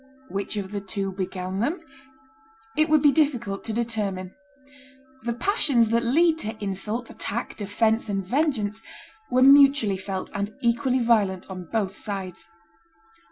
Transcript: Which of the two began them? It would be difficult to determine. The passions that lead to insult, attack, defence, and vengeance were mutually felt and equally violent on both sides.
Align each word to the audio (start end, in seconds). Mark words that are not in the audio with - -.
Which 0.29 0.57
of 0.57 0.71
the 0.71 0.81
two 0.81 1.11
began 1.11 1.59
them? 1.59 1.79
It 2.75 2.89
would 2.89 3.03
be 3.03 3.11
difficult 3.11 3.63
to 3.65 3.71
determine. 3.71 4.33
The 5.21 5.33
passions 5.33 5.89
that 5.89 6.03
lead 6.03 6.39
to 6.39 6.57
insult, 6.59 7.11
attack, 7.11 7.55
defence, 7.57 8.09
and 8.09 8.25
vengeance 8.25 8.81
were 9.29 9.43
mutually 9.43 9.97
felt 9.97 10.31
and 10.33 10.55
equally 10.59 10.97
violent 11.01 11.51
on 11.51 11.65
both 11.65 11.95
sides. 11.95 12.47